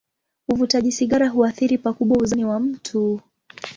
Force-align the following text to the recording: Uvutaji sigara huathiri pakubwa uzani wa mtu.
Uvutaji 0.47 0.91
sigara 0.91 1.27
huathiri 1.29 1.77
pakubwa 1.77 2.17
uzani 2.17 2.45
wa 2.45 2.59
mtu. 2.59 3.21